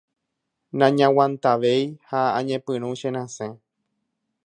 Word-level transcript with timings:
nañaguantavéi 0.77 1.83
ha 2.09 2.19
añepyrũ 2.39 2.89
cherasẽ. 2.99 3.49